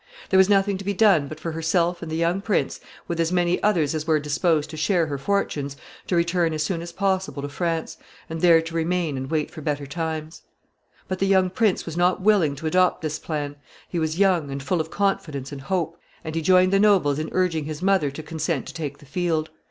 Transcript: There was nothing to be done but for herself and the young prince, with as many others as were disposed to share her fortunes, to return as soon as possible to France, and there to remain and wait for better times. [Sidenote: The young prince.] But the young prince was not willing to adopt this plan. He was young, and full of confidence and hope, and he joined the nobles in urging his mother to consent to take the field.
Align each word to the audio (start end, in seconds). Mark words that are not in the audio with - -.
There 0.31 0.37
was 0.39 0.49
nothing 0.49 0.79
to 0.79 0.83
be 0.83 0.95
done 0.95 1.27
but 1.27 1.39
for 1.39 1.51
herself 1.51 2.01
and 2.01 2.11
the 2.11 2.15
young 2.15 2.41
prince, 2.41 2.79
with 3.07 3.19
as 3.19 3.31
many 3.31 3.61
others 3.61 3.93
as 3.93 4.07
were 4.07 4.19
disposed 4.19 4.71
to 4.71 4.75
share 4.77 5.05
her 5.05 5.19
fortunes, 5.19 5.77
to 6.07 6.15
return 6.15 6.53
as 6.55 6.63
soon 6.63 6.81
as 6.81 6.91
possible 6.91 7.43
to 7.43 7.49
France, 7.49 7.97
and 8.27 8.41
there 8.41 8.63
to 8.63 8.73
remain 8.73 9.15
and 9.15 9.29
wait 9.29 9.51
for 9.51 9.61
better 9.61 9.85
times. 9.85 10.37
[Sidenote: 10.37 10.39
The 10.39 10.53
young 10.57 10.71
prince.] 10.71 11.05
But 11.07 11.19
the 11.19 11.27
young 11.31 11.49
prince 11.51 11.85
was 11.85 11.97
not 11.97 12.21
willing 12.21 12.55
to 12.55 12.65
adopt 12.65 13.01
this 13.03 13.19
plan. 13.19 13.57
He 13.87 13.99
was 13.99 14.17
young, 14.17 14.49
and 14.49 14.63
full 14.63 14.81
of 14.81 14.89
confidence 14.89 15.51
and 15.51 15.61
hope, 15.61 15.97
and 16.23 16.33
he 16.33 16.41
joined 16.41 16.73
the 16.73 16.79
nobles 16.79 17.19
in 17.19 17.29
urging 17.31 17.65
his 17.65 17.83
mother 17.83 18.09
to 18.09 18.23
consent 18.23 18.65
to 18.69 18.73
take 18.73 18.97
the 18.97 19.05
field. 19.05 19.51